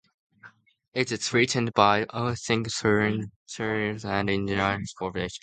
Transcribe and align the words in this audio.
It 0.95 1.11
is 1.11 1.29
threatened 1.29 1.73
by 1.75 2.07
anything 2.11 2.67
serious 2.69 3.27
and 3.59 3.95
is 3.95 4.03
not 4.03 4.29
in 4.31 4.47
danger 4.47 4.61
of 4.63 4.79
extinction. 5.15 5.31